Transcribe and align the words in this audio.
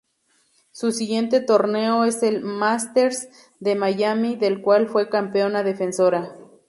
Su 0.71 0.91
siguiente 0.91 1.41
torneo 1.41 2.05
es 2.05 2.23
el 2.23 2.41
Masters 2.41 3.29
de 3.59 3.75
Miami 3.75 4.35
del 4.35 4.59
cual 4.63 4.87
fue 4.87 5.09
campeona 5.09 5.61
defensora. 5.61 6.35